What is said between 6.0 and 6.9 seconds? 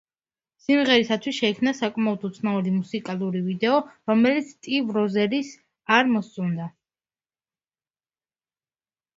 მოსწონდა.